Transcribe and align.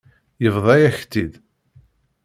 Yebḍa-yak-tt-id. 0.43 1.33